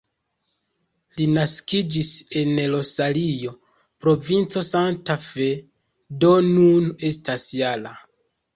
[1.19, 2.09] Li naskiĝis
[2.41, 3.53] en Rosario,
[4.07, 5.53] provinco Santa Fe,
[6.25, 7.97] do nun estas -jara.